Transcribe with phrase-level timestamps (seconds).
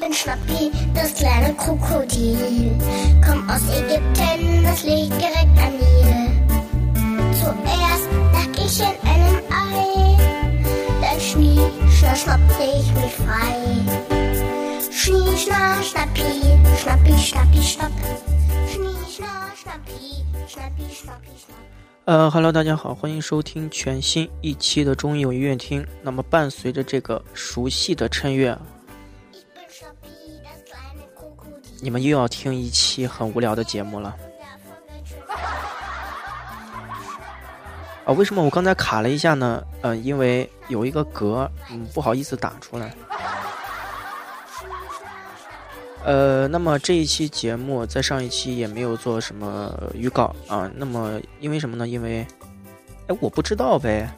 [0.00, 2.72] bin Schnappi, das kleine Krokodil.
[3.24, 6.30] Komm aus Ägypten, das liegt direkt an Nil.
[7.38, 10.16] Zuerst lag ich in einem Ei,
[11.00, 11.60] dann schnie,
[11.90, 13.54] schna, schnappte ich mich frei.
[14.90, 16.22] Schnie, schna, schnappi,
[16.80, 17.92] schnappi, schnappi, schnapp.
[18.68, 21.56] Schnie, schna, schnappi, schnappi, schnappi, schnapp.
[22.04, 25.84] 呃哈喽，大家好，欢迎收听全新一期的中医有音乐厅。
[26.02, 28.56] 那么，伴随着这个熟悉的衬乐，
[31.80, 34.16] 你们又要听一期很无聊的节目了
[38.04, 38.12] 啊？
[38.12, 39.62] 为什么我刚才卡了一下呢？
[39.82, 42.94] 呃，因为有一个格，嗯，不好意思打出来。
[46.04, 50.70] 呃，那么这一期节目在上一期也没有做什么预告啊。
[50.76, 51.88] 那么因为什么呢？
[51.88, 52.24] 因为，
[53.08, 54.08] 哎，我不知道呗。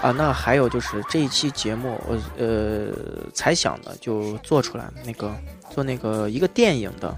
[0.00, 2.88] 啊，那还有就是这一期节目，我呃
[3.32, 5.34] 才想的就做出来那个
[5.74, 7.16] 做那个一个电影的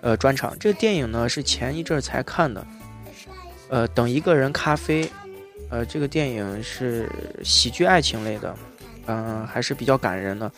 [0.00, 0.54] 呃专场。
[0.58, 2.66] 这个电影呢是前一阵才看的，
[3.68, 5.08] 呃，等一个人咖啡，
[5.70, 7.08] 呃，这个电影是
[7.44, 8.54] 喜剧爱情类的，
[9.06, 10.50] 嗯、还是比较感人的。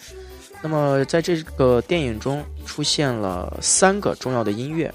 [0.63, 4.93] 那么在这个电影中出现了三个重要的音乐，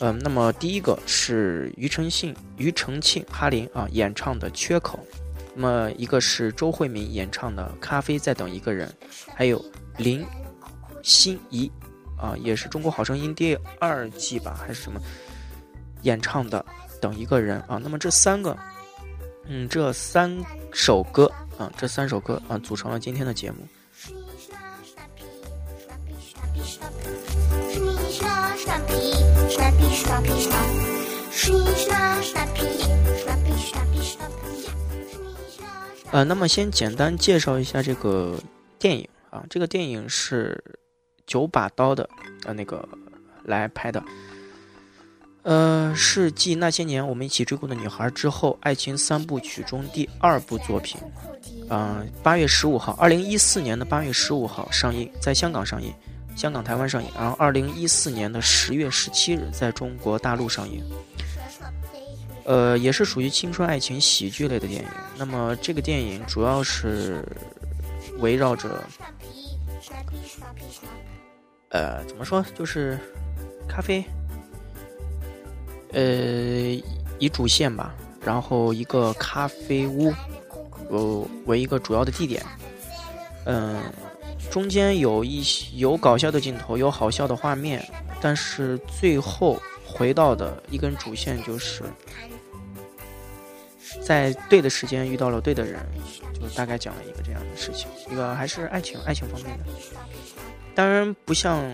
[0.00, 4.98] 嗯、那么第一个是庾澄庆、庾澄庆、哈林啊演唱的《缺口》，
[5.54, 8.88] 那么一个是周慧敏演唱的《咖啡在等一个人》，
[9.32, 9.64] 还有
[9.96, 10.26] 林
[11.06, 11.70] 心仪，
[12.18, 15.00] 啊，也是中国好声音第二季吧，还是什么
[16.02, 16.66] 演唱的？
[17.00, 17.78] 等一个人啊。
[17.80, 18.58] 那么这三个，
[19.44, 20.36] 嗯，这三
[20.72, 23.58] 首歌啊，这三首歌啊，组成了今天的节目。
[36.10, 38.36] 呃，那么先简单介绍一下这个
[38.76, 40.60] 电影啊，这个电影是。
[41.26, 42.08] 九把刀的
[42.44, 42.88] 呃那个
[43.44, 44.02] 来拍的，
[45.42, 51.00] 呃，是继那些年我们一起追过的女孩之后，爱情三部曲中第二部作品。
[51.00, 51.66] Krokodil.
[51.68, 55.92] 嗯，八月十五号，二零一四年的八月十五号上映，在香港上映，
[56.36, 60.80] 香港、台湾上映，然后二零一四年的十月十七日在中国大陆上映。
[62.44, 64.88] 呃，也是属于青春爱情喜剧类的电影。
[65.18, 67.24] 那么这个电影主要是
[68.18, 68.84] 围绕着
[71.76, 72.98] 呃，怎么说，就是
[73.68, 74.02] 咖啡，
[75.92, 76.02] 呃，
[77.18, 77.94] 以主线吧，
[78.24, 80.10] 然后一个咖啡屋，
[80.88, 82.42] 呃，为一个主要的地点，
[83.44, 83.78] 嗯、
[84.50, 87.86] 中间有一些有搞笑的镜头，有好笑的画面，
[88.22, 91.82] 但是最后回到的一根主线就是，
[94.00, 95.78] 在对的时间遇到了对的人，
[96.32, 99.64] 就大概讲了一个这样的事情，一个还是爱情爱情方面的。
[100.76, 101.64] 当然不像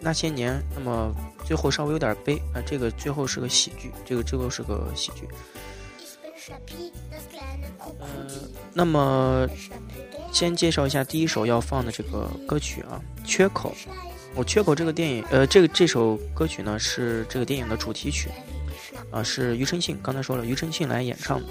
[0.00, 5.28] 那些年那么最后稍微有点悲啊、这个最后是个喜剧，这个最后是个喜剧。
[6.00, 7.68] Ich bin Schnappi, das kleine
[8.00, 8.06] 呃
[8.72, 9.46] 那么
[10.32, 13.74] 先介绍一下第一首要放的这个歌曲啊，《缺口》。
[14.34, 18.30] 我《缺口》这个电影，呃，这个这首歌曲呢是这个电影的主题曲，
[19.10, 21.46] 啊，是庾澄庆，刚才说了，庾澄庆来演唱的，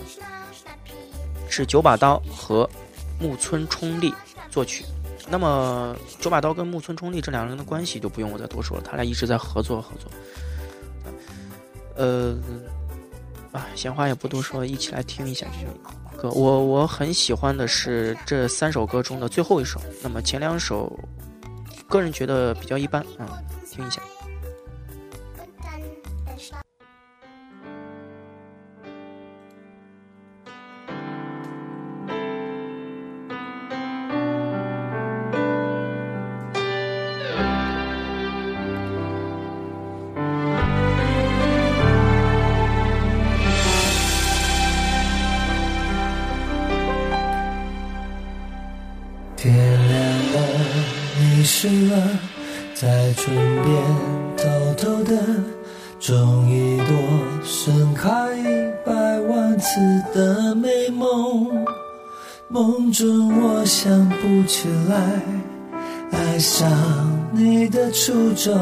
[1.50, 2.70] 是九把刀和
[3.20, 4.14] 木村冲利
[4.52, 4.86] 作曲。
[5.28, 10.12] 那么九把刀跟木村冲利这两个人的关系就不用我再多说了，他俩一直在合作合作。
[11.96, 12.38] 呃，
[13.52, 15.74] 啊，闲话也不多说，一起来听一下这首
[16.22, 16.30] 歌。
[16.30, 20.92] 我我很喜欢的是这三首歌中的最后一首，那么前两首，
[21.88, 23.28] 个人觉得比较一般，嗯，
[23.72, 24.02] 听一下。
[53.16, 53.34] 唇
[53.64, 53.74] 边
[54.38, 54.44] 偷
[54.78, 55.18] 偷的
[56.00, 56.88] 种一朵
[57.44, 58.44] 盛开一
[58.86, 59.80] 百万次
[60.14, 61.66] 的美梦。
[62.48, 65.22] 梦中我想不起来
[66.12, 66.70] 爱上
[67.32, 68.54] 你的初衷，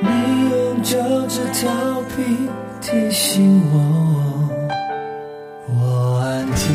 [0.00, 0.08] 你
[0.50, 0.96] 用脚
[1.26, 1.70] 趾调
[2.14, 2.36] 皮
[2.80, 3.76] 提醒我，
[5.66, 6.74] 我安听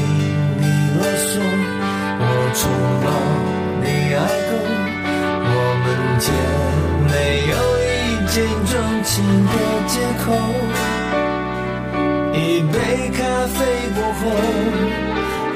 [0.58, 0.66] 你
[0.98, 1.40] 啰嗦。
[2.18, 2.24] 我
[2.54, 2.70] 触
[3.02, 3.06] 摸
[3.82, 4.18] 你爱
[4.50, 4.54] 够，
[6.20, 6.26] 间
[7.08, 7.14] 没
[7.52, 7.86] 有一
[8.28, 9.14] 见钟情
[9.46, 9.52] 的
[9.88, 9.94] 借
[10.24, 10.26] 口。
[12.34, 12.38] 一
[12.72, 12.76] 杯
[13.12, 13.58] 咖啡
[13.96, 14.22] 过后，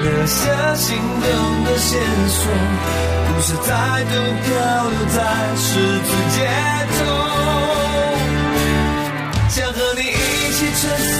[0.02, 0.40] 留下
[0.76, 1.28] 心动
[1.66, 2.00] 的线
[2.30, 2.40] 索，
[3.28, 3.68] 故事再
[4.06, 4.14] 度
[4.44, 4.48] 漂
[4.90, 5.18] 流在
[5.58, 5.68] 十
[6.08, 6.38] 字街
[6.96, 7.00] 头。
[9.50, 10.14] 想和你一
[10.54, 10.82] 起撑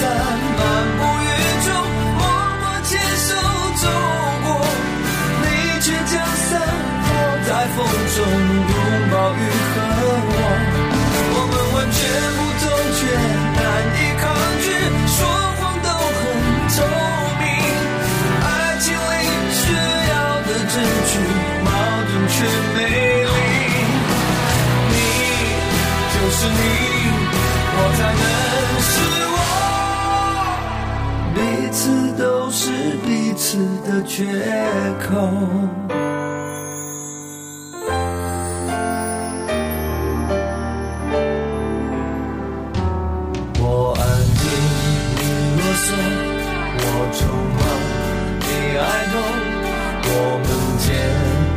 [50.12, 50.14] 我
[50.44, 50.48] 们
[50.78, 50.86] 间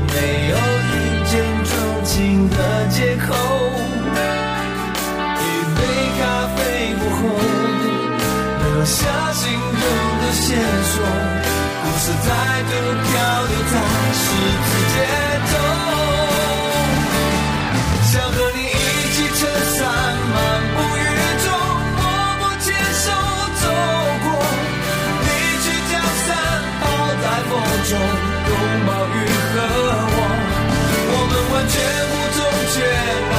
[0.10, 0.16] 没
[0.50, 0.54] 有
[0.94, 0.96] 一
[1.30, 1.32] 见
[1.66, 1.72] 钟
[2.04, 2.12] 情
[2.50, 2.58] 的
[2.90, 3.28] 借口。
[5.40, 5.42] 一
[5.76, 5.78] 杯
[6.20, 6.22] 咖
[6.56, 6.58] 啡
[7.00, 7.20] 过后，
[8.60, 8.94] 留下
[9.34, 9.84] 心中
[10.22, 10.46] 的线
[10.84, 10.94] 索，
[11.82, 12.28] 故事再
[12.70, 12.72] 度
[13.04, 13.12] 漂
[13.50, 13.74] 流在
[14.14, 14.24] 十
[14.64, 14.96] 字街
[15.50, 15.54] 头。
[32.76, 33.33] 不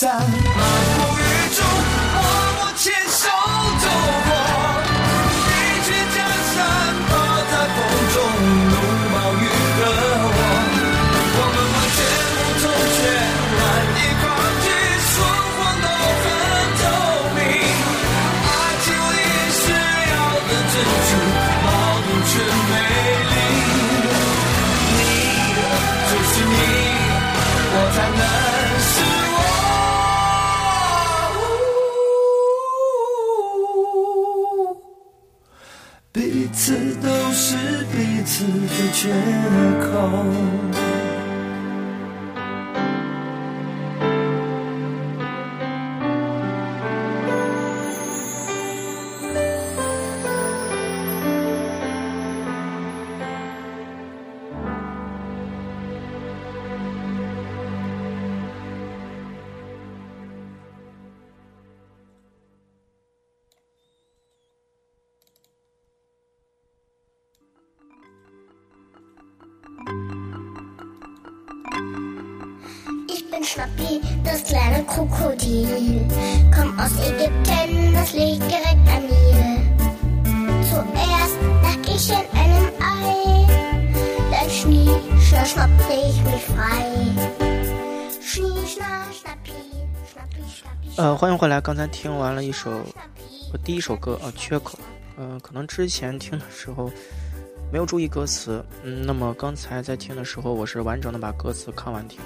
[0.00, 0.49] 起
[36.12, 37.56] 彼此都是
[37.92, 39.12] 彼此的缺
[39.80, 40.99] 口。
[90.96, 92.70] 呃欢迎回来刚才听完了一首
[93.52, 94.78] 我第一首歌啊缺口。
[95.16, 96.90] 嗯可能之前听的时候
[97.70, 102.18] 没有注意歌词嗯那么刚才在听的时候我是完整的把歌词看完听。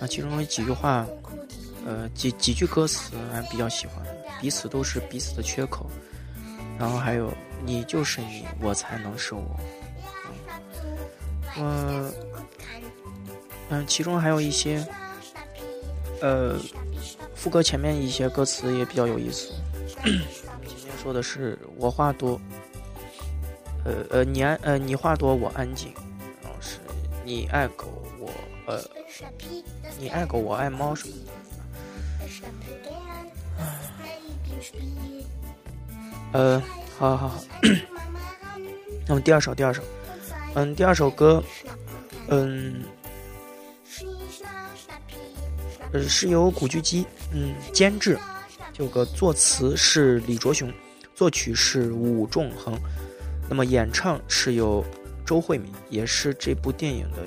[0.00, 1.06] 啊其中有几句话
[1.86, 4.04] 呃，几几句歌词还比较喜欢，
[4.40, 5.88] 彼此都是彼此的缺口，
[6.76, 7.32] 然后还有
[7.64, 9.56] 你就是你，我才能是我。
[11.56, 12.12] 嗯，
[13.68, 14.84] 嗯，其中还有一些，
[16.20, 16.58] 呃，
[17.36, 19.52] 副歌前面一些歌词也比较有意思。
[20.04, 22.40] 今天说的是我话多，
[23.84, 25.94] 呃呃，你安呃你话多我安静，
[26.42, 26.78] 然后是
[27.24, 27.86] 你爱狗
[28.18, 28.28] 我
[28.66, 28.82] 呃
[30.00, 31.32] 你爱狗我爱猫什么的。
[36.32, 36.62] 呃，
[36.98, 37.44] 好好好，
[39.06, 39.82] 那么第二首第二首，
[40.54, 41.42] 嗯，第二首歌，
[42.28, 42.82] 嗯
[46.08, 48.18] 是由古巨基嗯监制，
[48.72, 50.70] 这个作词是李卓雄，
[51.14, 52.78] 作曲是武仲衡，
[53.48, 54.84] 那么演唱是由
[55.24, 57.18] 周慧敏，也是这部电影的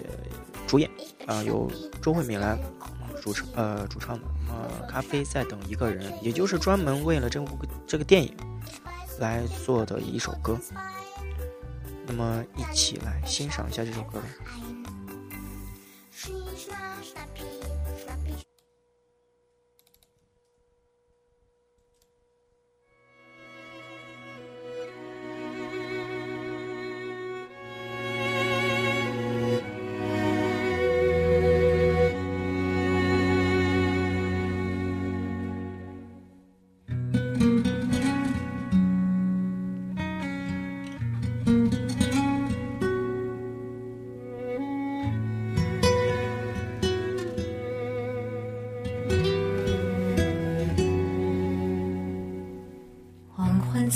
[0.68, 0.88] 主演
[1.26, 2.56] 啊，由周慧敏来
[3.22, 4.24] 主唱呃主唱的。
[4.50, 7.58] 呃《咖啡在等一个人》，也就是专门为了这部
[7.88, 8.36] 这个电影
[9.20, 10.58] 来做的一首歌。
[12.08, 14.26] 那么一起来欣赏一下这首歌吧。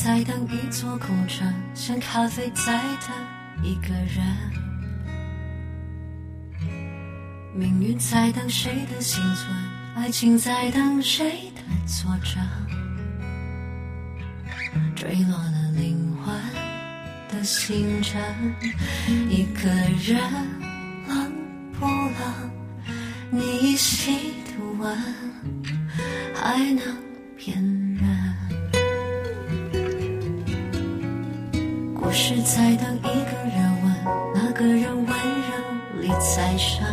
[0.03, 4.21] 在等一座空城，像咖啡在等一个人。
[7.55, 9.55] 命运在等谁的幸存，
[9.95, 12.43] 爱情在等谁的作证。
[14.93, 16.35] 坠落了灵魂
[17.29, 18.21] 的星辰，
[19.29, 19.69] 一个
[20.05, 20.19] 人
[21.07, 21.31] 冷
[21.79, 22.51] 不冷？
[23.31, 24.97] 你依稀的吻，
[26.35, 26.83] 还能
[27.37, 27.63] 骗
[27.95, 28.22] 人？
[32.13, 33.09] 是在等一个
[33.49, 33.91] 人问，
[34.35, 35.09] 那个人温柔
[35.99, 36.85] 里再伤。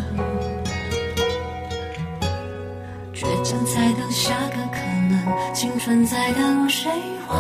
[3.14, 6.90] 倔强在等下个可能，青春在等谁
[7.28, 7.38] 完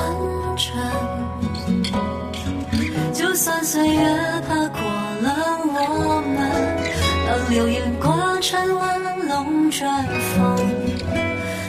[0.58, 0.76] 成？
[3.14, 4.02] 就算岁月
[4.46, 4.82] 爬过
[5.22, 6.38] 了我们，
[7.26, 9.88] 当流言刮成了龙卷
[10.36, 10.54] 风，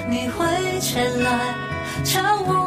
[0.10, 0.46] 你会
[0.82, 1.56] 前来
[2.04, 2.61] 敲我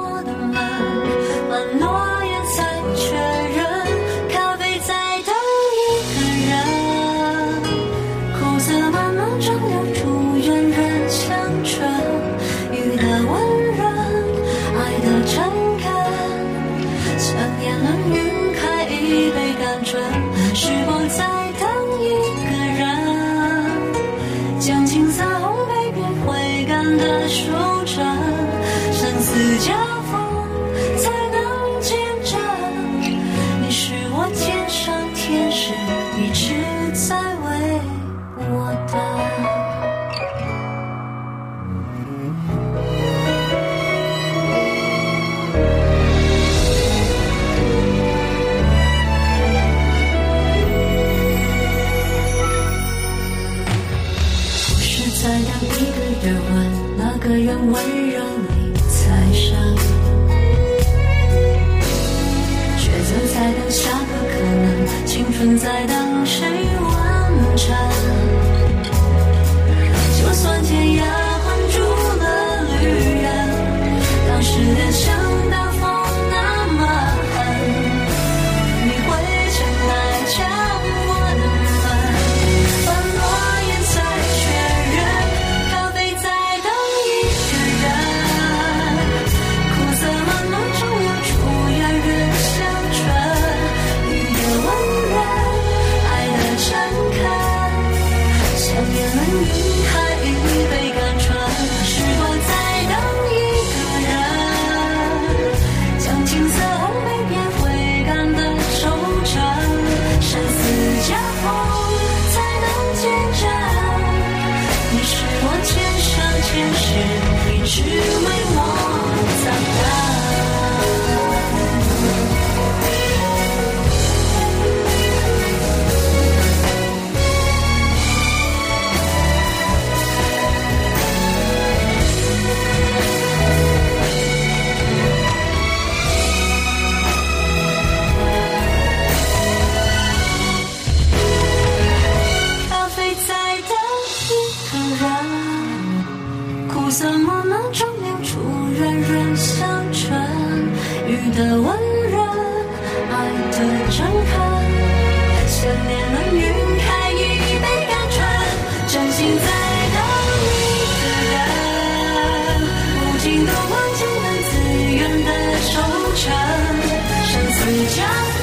[167.66, 168.33] 是我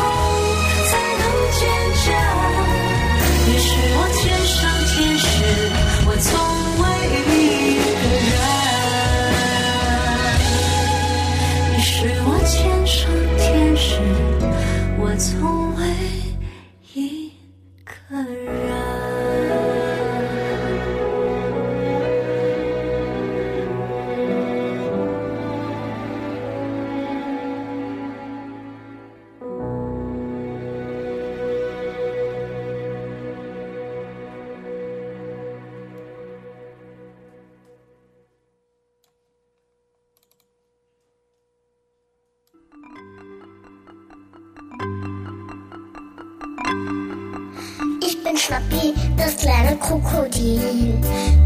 [48.31, 50.97] bin Schnappi, das kleine Krokodil.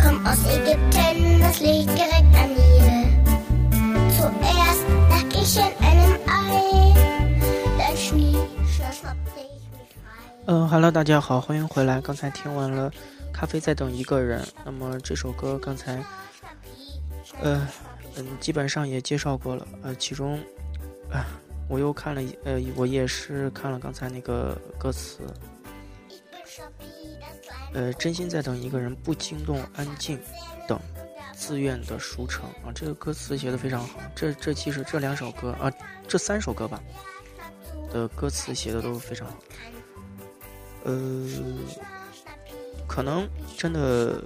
[0.01, 3.09] Komm aus Ägypten, das liegt direkt am Nil.
[4.15, 6.93] Zuerst lag ich in einem Ei,
[7.77, 8.37] dann schnie,
[8.67, 10.45] schnapp, schnapp, ich mich frei.
[10.45, 11.99] 嗯哈喽，大家好，欢迎回来。
[11.99, 12.91] 刚才听完了
[13.33, 15.95] 《咖啡在等一个人》，那么这首歌刚才，
[17.41, 17.67] 呃，
[18.15, 19.67] 嗯，基本上也介绍过了。
[19.81, 20.39] 呃，其中，
[21.11, 21.25] 啊、
[21.67, 25.21] 我又看了，呃，我也是看了刚才那个歌词，
[27.75, 30.17] 呃，真心在等一个人，不惊动，安静，
[30.65, 30.79] 等，
[31.33, 33.99] 自愿的熟成啊，这个歌词写的非常好。
[34.15, 35.69] 这这其实这两首歌啊，
[36.07, 36.81] 这三首歌吧
[37.91, 39.37] 的歌词写的都非常好。
[40.85, 41.29] 呃，
[42.87, 43.27] 可能
[43.57, 44.23] 真的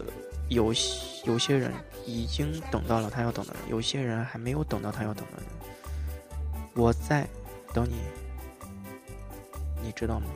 [0.50, 0.72] 有
[1.25, 1.74] 有些人
[2.06, 5.46] 已经等到了他要等的人，有些人还没有等到他要等的人。
[6.75, 7.27] 我在
[7.74, 7.96] 等你，
[9.82, 10.27] 你知道吗？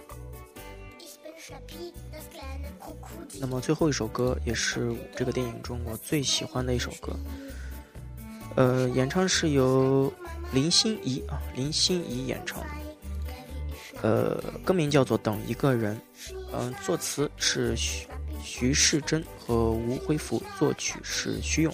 [3.39, 7.13] 那么最后一首歌也是这个电影中我最喜欢的一首歌，
[8.55, 10.11] 呃，演唱是由
[10.51, 12.67] 林心怡啊，林心怡演唱的，
[14.01, 15.99] 呃，歌名叫做《等一个人》，
[16.51, 18.07] 嗯、作词是徐
[18.43, 21.73] 徐世珍和吴辉福，作曲是徐勇。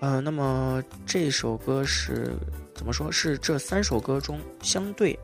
[0.00, 2.36] 呃，那么这首歌是
[2.74, 3.10] 怎么说？
[3.10, 5.18] 是这三首歌中相对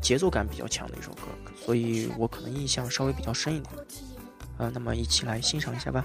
[0.00, 1.22] 节奏感比较强的一首歌，
[1.64, 3.74] 所以我可能印象稍微比较深一点。
[4.58, 6.04] 呃，那么一起来欣赏一下吧。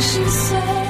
[0.00, 0.81] 心碎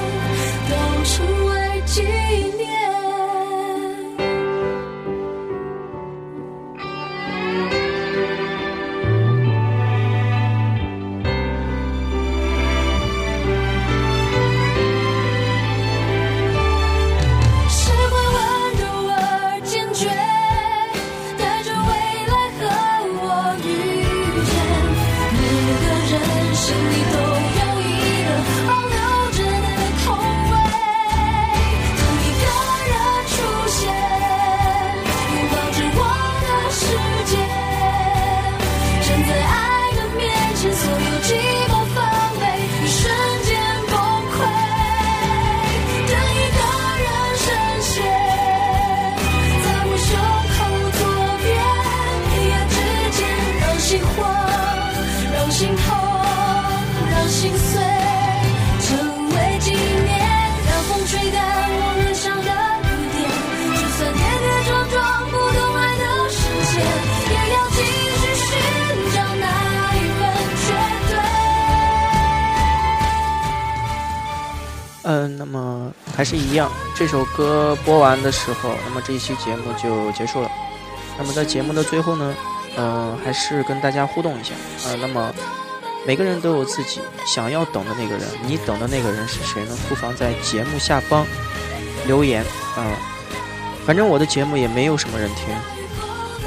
[75.13, 80.49] 嗯，那么还是一样，这首歌播完的时候，那么这一期节目就结束了。
[81.19, 82.33] 那么在节目的最后呢，
[82.77, 84.55] 嗯、还是跟大家互动一下
[84.89, 85.31] 啊、那么
[86.07, 89.77] 每个人都有自己想要等的那个人，你等的那个人是谁呢？
[89.87, 91.27] 不妨在节目下方
[92.07, 92.43] 留言
[92.75, 92.97] 啊、
[93.85, 95.55] 反正我的节目也没有什么人听，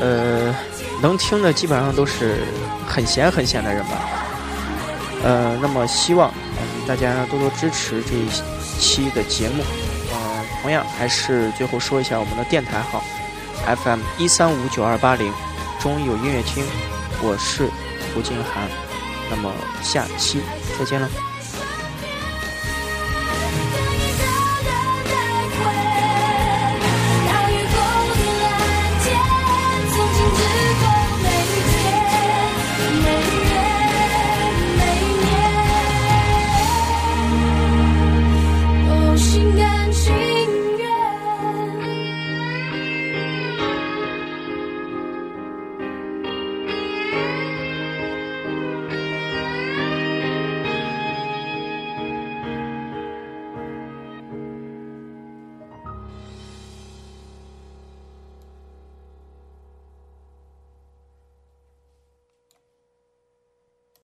[0.00, 0.52] 呃，
[1.00, 2.38] 能听的基本上都是
[2.84, 3.92] 很闲很闲的人吧。
[5.22, 6.32] 呃，那么希望
[6.86, 8.28] 大家多多支持这一
[8.78, 9.62] 期的节目。
[10.12, 13.02] 嗯，同样还是最后说一下我们的电台号
[13.82, 15.32] ，FM 一三五九二八零，
[15.80, 16.64] 中有音乐厅，
[17.22, 17.68] 我是
[18.14, 18.68] 胡静涵。
[19.28, 20.40] 那么下期
[20.78, 21.35] 再见了。